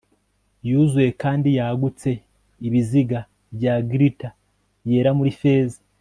yuzuye 0.69 1.09
kandi 1.21 1.49
yagutse 1.57 2.09
Ibiziga 2.67 3.19
bya 3.55 3.73
glitter 3.89 4.33
yera 4.89 5.11
muri 5.17 5.33
feza 5.41 5.79